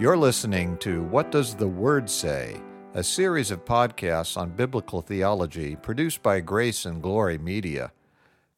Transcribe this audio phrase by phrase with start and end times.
[0.00, 2.58] You're listening to What Does the Word Say?
[2.94, 7.92] A series of podcasts on biblical theology produced by Grace and Glory Media.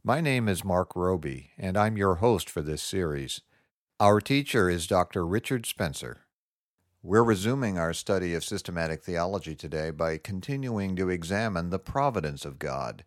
[0.04, 3.40] My name is Marc Roby, and I'm your host for this series.
[3.98, 5.26] Our teacher is Dr.
[5.26, 6.20] Richard Spencer.
[7.02, 12.60] We're resuming our study of systematic theology today by continuing to examine the providence of
[12.60, 13.02] God.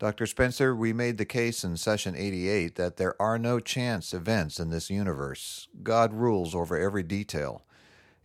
[0.00, 0.26] Dr.
[0.26, 4.70] Spencer, we made the case in session 88 that there are no chance events in
[4.70, 5.68] this universe.
[5.84, 7.62] God rules over every detail.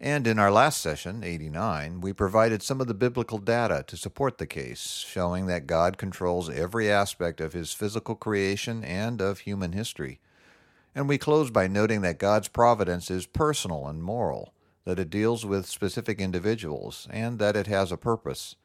[0.03, 4.37] And in our last session, 89, we provided some of the biblical data to support
[4.37, 9.71] the case, showing that God controls every aspect of his physical creation and of human
[9.71, 10.19] history.
[10.93, 14.53] And we closed by noting that God's providence is personal and moral,
[14.83, 18.57] that it deals with specific individuals, and that it has a purpose.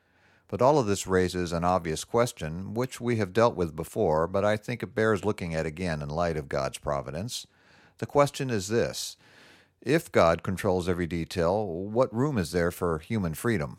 [0.49, 4.45] But all of this raises an obvious question, which we have dealt with before, but
[4.45, 7.47] I think it bears looking at again in light of God's providence.
[7.99, 9.17] The question is this
[9.83, 13.79] If God controls every detail, what room is there for human freedom?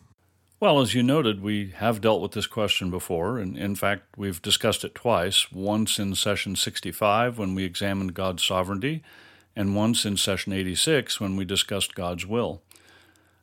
[0.59, 4.41] Well, as you noted, we have dealt with this question before, and in fact, we've
[4.41, 9.03] discussed it twice once in session 65 when we examined God's sovereignty,
[9.55, 12.61] and once in session 86 when we discussed God's will.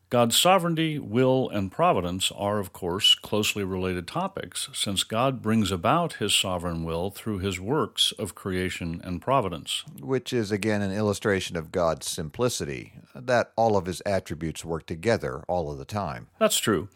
[0.09, 6.15] God's sovereignty, will, and providence are, of course, closely related topics, since God brings about
[6.15, 9.83] his sovereign will through his works of creation and providence.
[10.01, 15.43] Which is again an illustration of God's simplicity, that all of his attributes work together
[15.49, 16.29] all of the time.
[16.39, 16.89] That's true.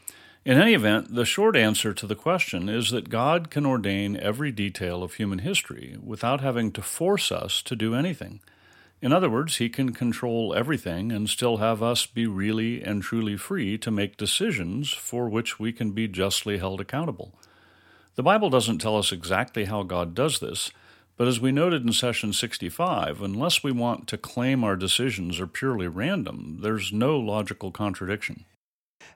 [0.44, 4.52] In any event, the short answer to the question is that God can ordain every
[4.52, 8.40] detail of human history without having to force us to do anything.
[9.02, 13.36] In other words, he can control everything and still have us be really and truly
[13.36, 17.32] free to make decisions for which we can be justly held accountable.
[18.16, 20.70] The Bible doesn't tell us exactly how God does this,
[21.16, 25.46] but as we noted in session 65, unless we want to claim our decisions are
[25.46, 28.44] purely random, there's no logical contradiction.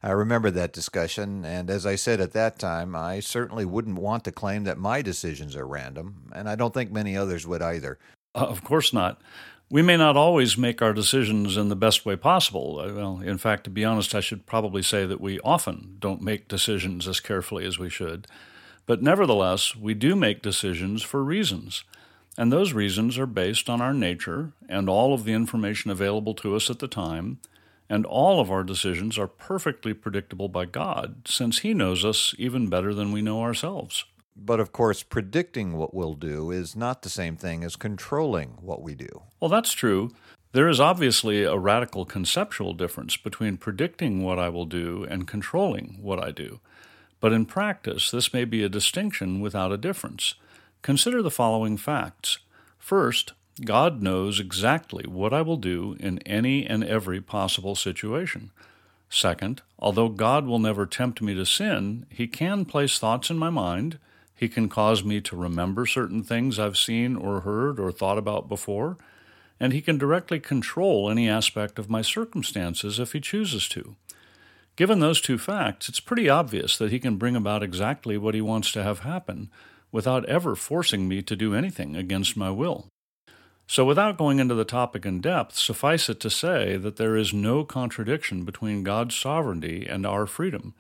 [0.03, 4.25] I remember that discussion, and as I said at that time, I certainly wouldn't want
[4.25, 7.99] to claim that my decisions are random, and I don't think many others would either.
[8.35, 9.21] Uh, of course not.
[9.75, 12.79] We may not always make our decisions in the best way possible.
[12.79, 16.23] Uh, well, in fact, to be honest, I should probably say that we often don't
[16.23, 18.29] make decisions as carefully as we should.
[18.87, 21.83] But nevertheless, we do make decisions for reasons.
[22.39, 26.55] And those reasons are based on our nature and all of the information available to
[26.55, 27.41] us at the time.
[27.91, 32.69] And all of our decisions are perfectly predictable by God, since He knows us even
[32.69, 34.05] better than we know ourselves.
[34.37, 38.83] But of course, predicting what we'll do is not the same thing as controlling what
[38.83, 39.23] we do.
[39.41, 40.11] Well, that's true.
[40.53, 45.99] There is obviously a radical conceptual difference between predicting what I will do and controlling
[46.01, 46.61] what I do.
[47.21, 50.35] But in practice, this may be a distinction without a difference.
[50.83, 52.39] Consider the following facts.
[52.79, 53.33] First,
[53.65, 58.51] God knows exactly what I will do in any and every possible situation.
[59.09, 63.51] Second, although God will never tempt me to sin, He can place thoughts in my
[63.51, 63.99] mind
[64.35, 68.49] he can cause me to remember certain things I've seen or heard or thought about
[68.49, 68.97] before,
[69.61, 73.97] and he can directly control any aspect of my circumstances if he chooses to.
[74.77, 78.41] Given those two facts, it's pretty obvious that he can bring about exactly what he
[78.41, 79.51] wants to have happen
[79.93, 82.89] without ever forcing me to do anything against my will.
[83.67, 87.33] So, without going into the topic in depth, suffice it to say that there is
[87.33, 90.75] no contradiction between God's sovereignty and our freedom,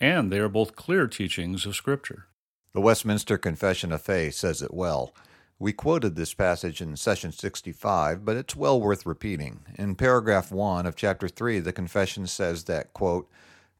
[0.00, 2.26] and they are both clear teachings of Scripture.
[2.74, 5.14] The Westminster Confession of Faith says it well.
[5.58, 9.66] We quoted this passage in session 65, but it's well worth repeating.
[9.74, 13.30] In paragraph 1 of chapter 3, the confession says that, quote,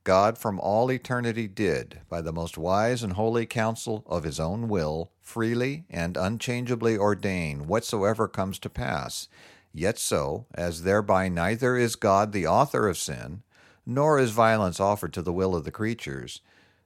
[0.05, 4.69] God from all eternity did, by the most wise and holy counsel of his own
[4.69, 9.27] will, freely and unchangeably ordain whatsoever comes to pass.
[9.73, 13.43] Yet so, as thereby neither is God the author of sin,
[13.87, 16.43] nor is violence offered to the will of the creatures,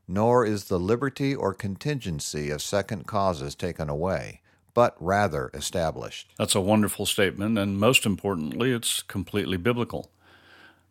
[0.09, 4.41] nor is the liberty or contingency of second causes taken away,
[4.75, 6.29] but rather established.
[6.39, 10.11] That's a wonderful statement, and most importantly, it's completely biblical.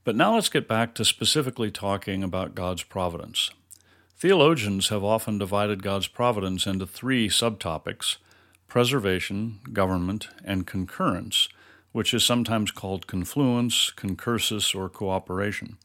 [0.04, 3.52] But now let's get back to specifically talking about God's providence.
[4.18, 8.18] Theologians have often divided God's providence into three subtopics
[8.68, 11.48] preservation, government, and concurrence,
[11.92, 15.78] which is sometimes called confluence, concursus, or cooperation.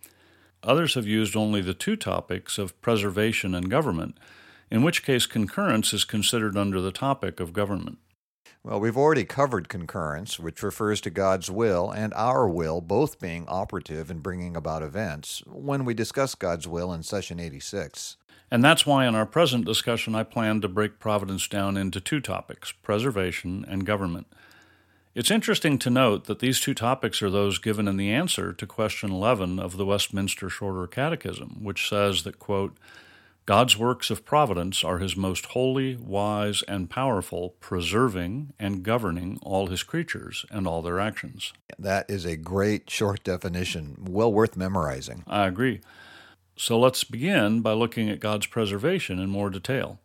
[0.63, 4.19] Others have used only the two topics of preservation and government,
[4.71, 7.99] in which case concurrence is considered under the topic of government.
[8.63, 13.47] Well, we've already covered concurrence, which refers to God's will and our will both being
[13.49, 18.19] operative in bringing about events, when we discussed God's will in session 86.
[18.51, 22.21] And that's why in our present discussion I plan to break providence down into two
[22.21, 24.27] topics preservation and government.
[25.13, 28.65] It's interesting to note that these two topics are those given in the answer to
[28.65, 32.77] question 11 of the Westminster Shorter Catechism, which says that, quote,
[33.45, 39.67] God's works of providence are his most holy, wise, and powerful, preserving and governing all
[39.67, 41.53] his creatures and all their actions.
[41.77, 45.25] That is a great short definition, well worth memorizing.
[45.27, 45.81] I agree.
[46.55, 49.99] So let's begin by looking at God's preservation in more detail.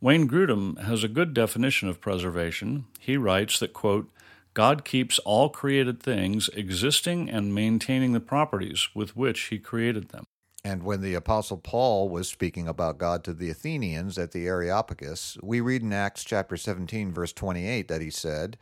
[0.00, 2.86] Wayne Grudem has a good definition of preservation.
[3.00, 4.08] He writes that, quote,
[4.54, 10.24] God keeps all created things existing and maintaining the properties with which he created them.
[10.64, 15.36] And when the Apostle Paul was speaking about God to the Athenians at the Areopagus,
[15.42, 18.56] we read in Acts chapter 17, verse 28, that he said,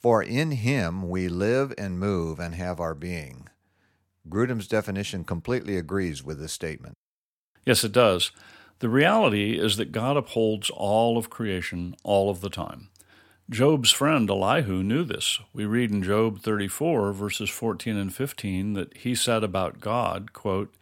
[0.00, 3.48] For in him we live and move and have our being.
[4.28, 6.94] Grudem's definition completely agrees with this statement.
[7.64, 8.30] Yes, it does.
[8.80, 12.88] The reality is that God upholds all of creation all of the time.
[13.50, 15.38] Job's friend Elihu knew this.
[15.52, 20.74] We read in Job 34, verses 14 and 15, that he said about God, quote,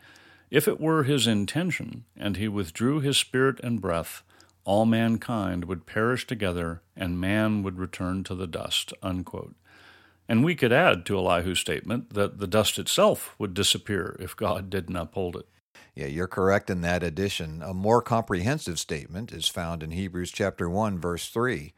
[0.49, 4.23] If it were his intention, and he withdrew his spirit and breath,
[4.65, 8.93] all mankind would perish together, and man would return to the dust.
[9.03, 9.57] Unquote.
[10.29, 14.71] And we could add to Elihu's statement that the dust itself would disappear if God
[14.71, 15.49] didn't uphold it.
[15.95, 17.63] Yeah, you're correct in that addition.
[17.63, 21.73] A more comprehensive statement is found in Hebrews chapter 1 verse 3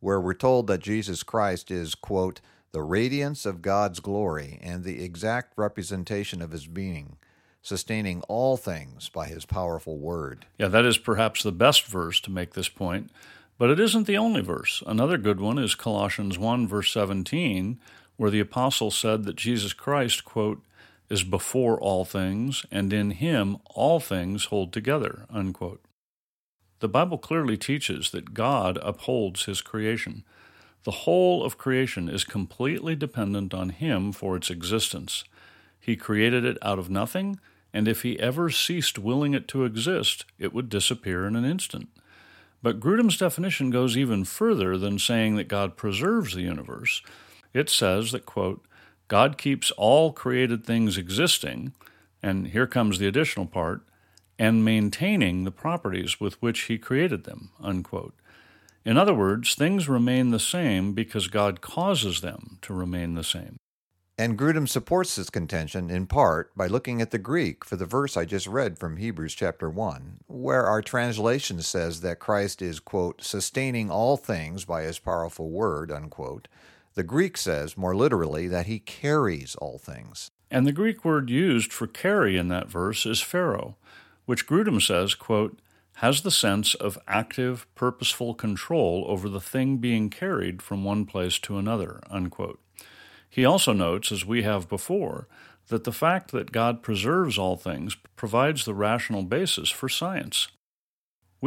[0.00, 2.40] where we're told that Jesus Christ is, quote,
[2.72, 7.16] the radiance of God's glory and the exact representation of his being,
[7.62, 10.46] sustaining all things by his powerful word.
[10.58, 13.10] Yeah, that is perhaps the best verse to make this point,
[13.58, 14.82] but it isn't the only verse.
[14.86, 17.80] Another good one is Colossians 1, verse 17,
[18.16, 20.62] where the apostle said that Jesus Christ, quote,
[21.08, 25.82] is before all things, and in him all things hold together, unquote.
[26.80, 30.24] The Bible clearly teaches that God upholds His creation.
[30.84, 35.24] The whole of creation is completely dependent on Him for its existence.
[35.80, 37.40] He created it out of nothing,
[37.72, 41.88] and if He ever ceased willing it to exist, it would disappear in an instant.
[42.62, 47.02] But Grudem's definition goes even further than saying that God preserves the universe.
[47.54, 48.65] It says that, quote,
[49.08, 51.72] God keeps all created things existing,
[52.22, 53.82] and here comes the additional part,
[54.38, 57.50] and maintaining the properties with which he created them.
[57.60, 58.14] Unquote.
[58.84, 63.58] In other words, things remain the same because God causes them to remain the same.
[64.18, 68.16] And Grudem supports this contention in part by looking at the Greek for the verse
[68.16, 73.22] I just read from Hebrews chapter 1, where our translation says that Christ is, quote,
[73.22, 76.48] sustaining all things by his powerful word, unquote.
[76.96, 80.30] The Greek says, more literally, that he carries all things.
[80.50, 83.76] And the Greek word used for carry in that verse is phero,
[84.24, 85.60] which Grudem says, quote,
[85.96, 91.38] has the sense of active, purposeful control over the thing being carried from one place
[91.40, 92.00] to another.
[92.10, 92.60] Unquote.
[93.28, 95.28] He also notes, as we have before,
[95.68, 100.48] that the fact that God preserves all things provides the rational basis for science.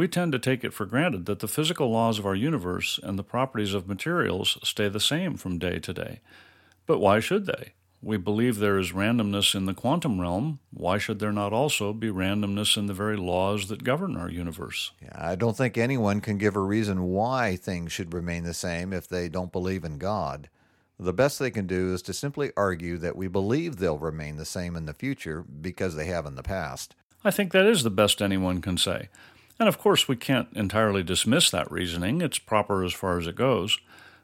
[0.00, 3.18] We tend to take it for granted that the physical laws of our universe and
[3.18, 6.20] the properties of materials stay the same from day to day.
[6.86, 7.74] But why should they?
[8.00, 12.08] we believe there is randomness in the quantum realm, why should there not also be
[12.08, 14.92] randomness in the very laws that govern our universe?
[15.02, 18.94] Yeah, I don't think anyone can give a reason why things should remain the same
[18.94, 20.48] if they don't believe in God.
[20.98, 24.46] The best they can do is to simply argue that we believe they'll remain the
[24.46, 26.96] same in the future because they have in the past.
[27.22, 29.10] I think that is the best anyone can say.
[29.60, 32.22] And of course, we can't entirely dismiss that reasoning.
[32.22, 33.78] It's proper as far as it goes.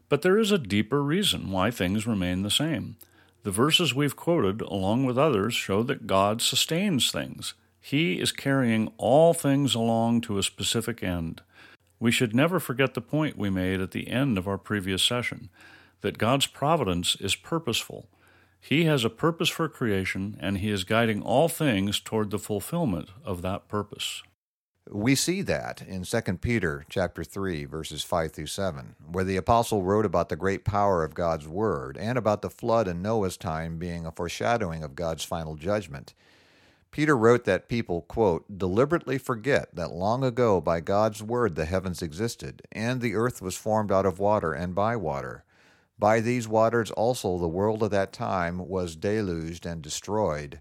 [0.09, 2.97] But there is a deeper reason why things remain the same.
[3.43, 7.53] The verses we've quoted, along with others, show that God sustains things.
[7.79, 11.43] He is carrying all things along to a specific end.
[12.01, 15.51] We should never forget the point we made at the end of our previous session
[16.01, 18.09] that God's providence is purposeful.
[18.59, 23.11] He has a purpose for creation, and He is guiding all things toward the fulfillment
[23.25, 24.23] of that purpose.
[24.91, 29.83] We see that in 2 Peter chapter 3 verses 5 through 7, where the apostle
[29.83, 33.79] wrote about the great power of God's word and about the flood in Noah's time
[33.79, 36.15] being a foreshadowing of God's final judgment.
[36.93, 42.01] Peter wrote that people, quote, deliberately forget that long ago by God's word the heavens
[42.01, 45.45] existed, and the earth was formed out of water and by water.
[45.99, 50.61] By these waters also the world of that time was deluged and destroyed.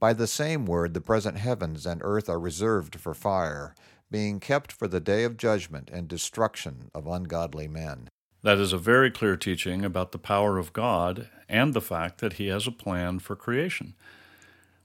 [0.00, 3.74] By the same word, the present heavens and earth are reserved for fire,
[4.10, 8.08] being kept for the day of judgment and destruction of ungodly men.
[8.42, 12.34] That is a very clear teaching about the power of God and the fact that
[12.34, 13.92] He has a plan for creation.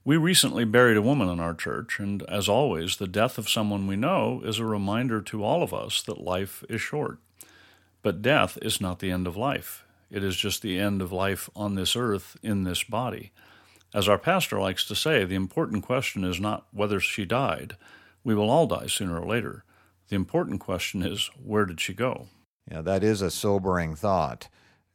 [0.04, 3.86] We recently buried a woman in our church, and as always, the death of someone
[3.86, 7.18] we know is a reminder to all of us that life is short.
[8.02, 9.84] But death is not the end of life.
[10.10, 13.32] It is just the end of life on this earth in this body.
[13.96, 17.78] As our pastor likes to say, the important question is not whether she died.
[18.22, 19.64] We will all die sooner or later.
[20.08, 22.28] The important question is, where did she go?
[22.70, 24.48] Yeah, that is a sobering thought.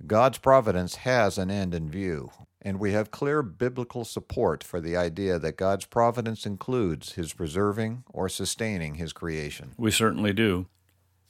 [0.06, 2.30] God's providence has an end in view,
[2.62, 8.04] and we have clear biblical support for the idea that God's providence includes his preserving
[8.08, 9.74] or sustaining his creation.
[9.80, 10.68] We certainly do.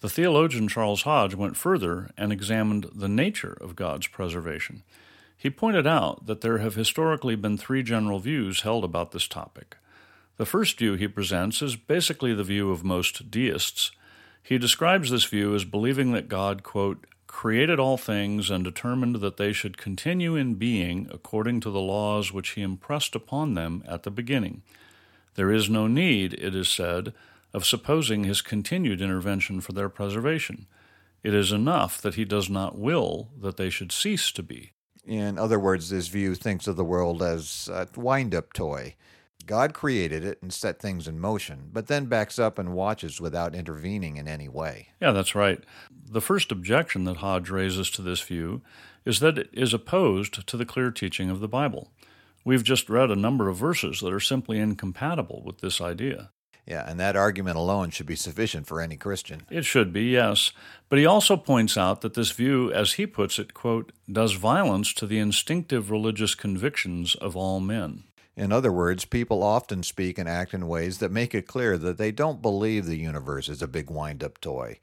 [0.02, 4.84] The theologian Charles Hodge went further and examined the nature of God's preservation.
[5.42, 9.76] He pointed out that there have historically been three general views held about this topic.
[10.38, 13.90] The first view he presents is basically the view of most deists.
[14.44, 19.38] He describes this view as believing that God, quote, created all things and determined that
[19.38, 24.04] they should continue in being according to the laws which he impressed upon them at
[24.04, 24.62] the beginning.
[25.34, 27.16] There is no need, it is said,
[27.52, 30.68] of supposing his continued intervention for their preservation.
[31.24, 34.74] It is enough that he does not will that they should cease to be.
[35.06, 38.96] In other words, this view thinks of the world as a wind up toy.
[39.46, 43.56] God created it and set things in motion, but then backs up and watches without
[43.56, 44.90] intervening in any way.
[45.02, 45.64] Yeah, that's right.
[45.92, 48.62] The first objection that Hodge raises to this view
[49.04, 51.92] is that it is opposed to the clear teaching of the Bible.
[52.46, 56.32] We've just read a number of verses that are simply incompatible with this idea.
[56.66, 59.42] Yeah, and that argument alone should be sufficient for any Christian.
[59.50, 60.52] It should be, yes.
[60.90, 64.94] But he also points out that this view, as he puts it, quote, does violence
[64.94, 68.04] to the instinctive religious convictions of all men.
[68.36, 71.98] In other words, people often speak and act in ways that make it clear that
[71.98, 74.80] they don't believe the universe is a big wind up toy,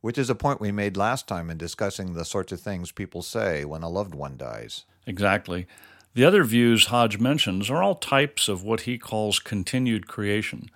[0.00, 3.22] which is a point we made last time in discussing the sorts of things people
[3.22, 4.84] say when a loved one dies.
[5.06, 5.66] Exactly.
[6.14, 10.68] The other views Hodge mentions are all types of what he calls continued creation.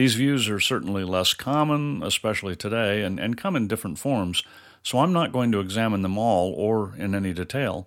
[0.00, 4.42] These views are certainly less common, especially today, and, and come in different forms,
[4.82, 7.86] so I'm not going to examine them all or in any detail.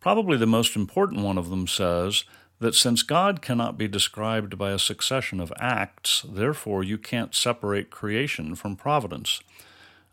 [0.00, 2.24] Probably the most important one of them says
[2.60, 7.90] that since God cannot be described by a succession of acts, therefore you can't separate
[7.90, 9.42] creation from providence.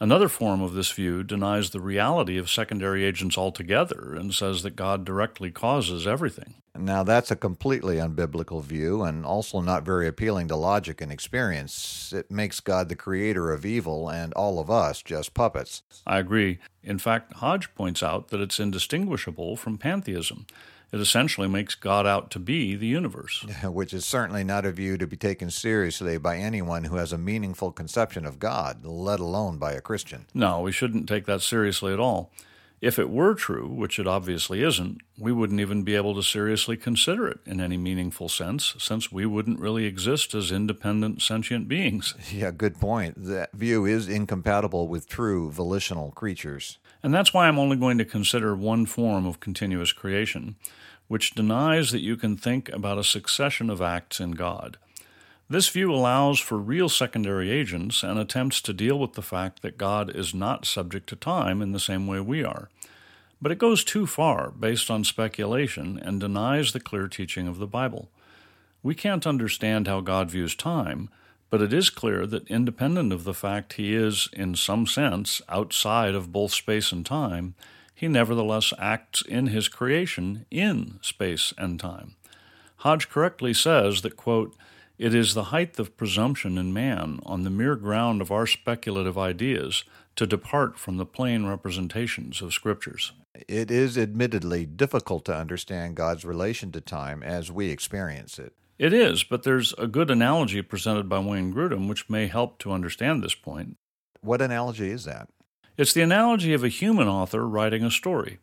[0.01, 4.75] Another form of this view denies the reality of secondary agents altogether and says that
[4.75, 6.55] God directly causes everything.
[6.77, 12.13] Now, that's a completely unbiblical view and also not very appealing to logic and experience.
[12.15, 15.83] It makes God the creator of evil and all of us just puppets.
[16.07, 16.59] I agree.
[16.83, 20.45] In fact, Hodge points out that it's indistinguishable from pantheism
[20.91, 23.45] it essentially makes God out to be the universe.
[23.63, 27.17] Which is certainly not a view to be taken seriously by anyone who has a
[27.17, 30.25] meaningful conception of God, let alone by a Christian.
[30.33, 32.31] No, we shouldn't take that seriously at all.
[32.81, 36.75] If it were true, which it obviously isn't, we wouldn't even be able to seriously
[36.75, 42.15] consider it in any meaningful sense, since we wouldn't really exist as independent sentient beings.
[42.33, 43.23] Yeah, good point.
[43.23, 46.79] That view is incompatible with true volitional creatures.
[47.03, 50.55] And that's why I'm only going to consider one form of continuous creation,
[51.07, 54.77] which denies that you can think about a succession of acts in God.
[55.51, 59.77] This view allows for real secondary agents and attempts to deal with the fact that
[59.77, 62.69] God is not subject to time in the same way we are.
[63.41, 67.67] But it goes too far based on speculation and denies the clear teaching of the
[67.67, 68.07] Bible.
[68.81, 71.09] We can't understand how God views time,
[71.49, 76.15] but it is clear that independent of the fact he is, in some sense, outside
[76.15, 77.55] of both space and time,
[77.93, 82.15] he nevertheless acts in his creation in space and time.
[82.77, 84.55] Hodge correctly says that, quote,
[85.01, 89.17] it is the height of presumption in man, on the mere ground of our speculative
[89.17, 89.83] ideas,
[90.15, 93.11] to depart from the plain representations of Scriptures.
[93.47, 98.53] It is admittedly difficult to understand God's relation to time as we experience it.
[98.77, 102.71] It is, but there's a good analogy presented by Wayne Grudem which may help to
[102.71, 103.77] understand this point.
[104.21, 105.29] What analogy is that?
[105.77, 108.37] It's the analogy of a human author writing a story.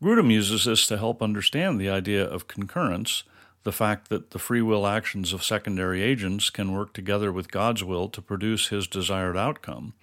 [0.00, 3.24] Grudem uses this to help understand the idea of concurrence
[3.64, 7.84] the fact that the free will actions of secondary agents can work together with God's
[7.84, 9.94] will to produce his desired outcome.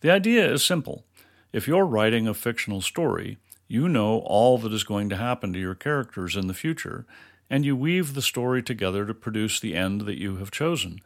[0.00, 1.04] The idea is simple.
[1.52, 5.58] If you're writing a fictional story, you know all that is going to happen to
[5.58, 7.06] your characters in the future,
[7.48, 11.00] and you weave the story together to produce the end that you have chosen.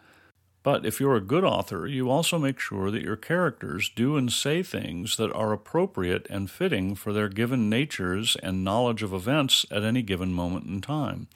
[0.63, 4.33] But if you're a good author, you also make sure that your characters do and
[4.33, 9.65] say things that are appropriate and fitting for their given natures and knowledge of events
[9.71, 11.29] at any given moment in time.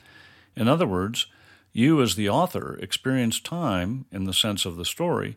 [0.57, 1.27] In other words,
[1.73, 5.37] you as the author experience time, in the sense of the story,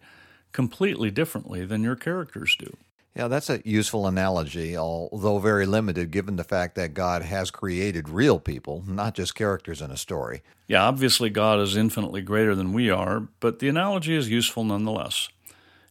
[0.52, 2.76] completely differently than your characters do.
[3.16, 8.10] Yeah, that's a useful analogy, although very limited given the fact that God has created
[8.10, 10.42] real people, not just characters in a story.
[10.68, 15.30] Yeah, obviously God is infinitely greater than we are, but the analogy is useful nonetheless.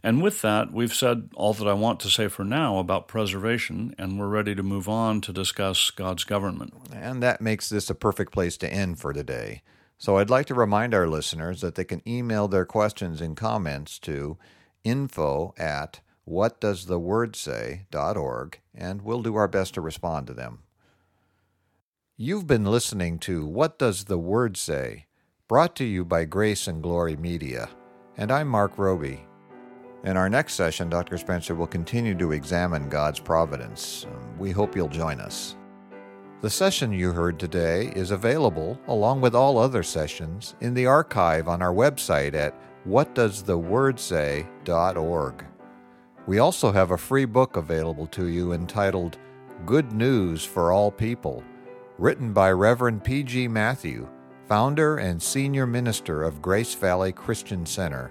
[0.04, 3.94] And with that, we've said all that I want to say for now about preservation,
[3.98, 6.74] and we're ready to move on to discuss God's government.
[6.92, 9.62] And that makes this a perfect place to end for today.
[9.98, 14.00] So I'd like to remind our listeners that they can email their questions and comments
[14.00, 14.38] to
[14.82, 20.64] info at whatdoestheword.say.org, and we'll do our best to respond to them.
[22.16, 25.06] You've been listening to What Does the Word Say?
[25.48, 27.68] brought to you by Grace and Glory Media.
[28.16, 29.26] And I'm Marc Roby.
[30.04, 31.16] In our next session, Dr.
[31.16, 34.04] Spencer will continue to examine God's providence.
[34.10, 35.54] Um, we hope you'll join us.
[36.40, 41.46] The session you heard today is available, along with all other sessions, in the archive
[41.46, 42.52] on our website at
[42.84, 45.46] whatdoesthewordsay.org.
[46.26, 49.18] We also have a free book available to you entitled
[49.64, 51.44] Good News for All People,
[51.98, 53.46] written by Reverend P.G.
[53.46, 54.08] Matthew,
[54.48, 58.10] founder and senior minister of Grace Valley Christian Center.